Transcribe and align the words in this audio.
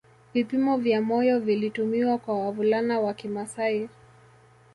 Vipimo 0.33 0.77
vya 0.77 1.01
moyo 1.01 1.39
vilitumiwa 1.39 2.17
kwa 2.17 2.45
wavulana 2.45 2.99
wa 2.99 3.13
kimasai 3.13 3.89